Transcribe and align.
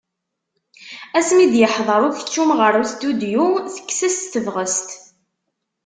Asmi 1.17 1.45
d-yeḥḍeṛ 1.51 2.01
ukeččum 2.07 2.49
γer 2.59 2.73
ustudyu 2.83 3.45
tekkes-as-tt 3.73 4.29
tebγest. 4.33 4.89